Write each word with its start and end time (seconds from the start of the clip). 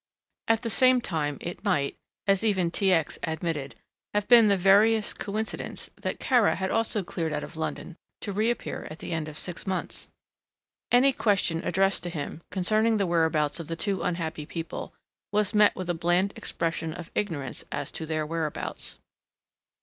At 0.47 0.63
the 0.63 0.69
same 0.71 0.99
time 0.99 1.37
it 1.41 1.63
might, 1.63 1.95
as 2.25 2.43
even 2.43 2.71
T. 2.71 2.91
X. 2.91 3.19
admitted, 3.21 3.75
have 4.15 4.27
been 4.27 4.47
the 4.47 4.57
veriest 4.57 5.19
coincidence 5.19 5.91
that 5.95 6.19
Kara 6.19 6.55
had 6.55 6.71
also 6.71 7.03
cleared 7.03 7.31
out 7.31 7.43
of 7.43 7.55
London 7.55 7.95
to 8.21 8.31
reappear 8.33 8.87
at 8.89 8.97
the 8.97 9.11
end 9.11 9.27
of 9.27 9.37
six 9.37 9.67
months. 9.67 10.09
Any 10.91 11.13
question 11.13 11.61
addressed 11.63 12.01
to 12.01 12.09
him, 12.09 12.41
concerning 12.49 12.97
the 12.97 13.05
whereabouts 13.05 13.59
of 13.59 13.67
the 13.67 13.75
two 13.75 14.01
unhappy 14.01 14.47
people, 14.47 14.91
was 15.31 15.53
met 15.53 15.75
with 15.75 15.87
a 15.87 15.93
bland 15.93 16.33
expression 16.35 16.95
of 16.95 17.11
ignorance 17.13 17.63
as 17.71 17.91
to 17.91 18.07
their 18.07 18.25
whereabouts. 18.25 18.97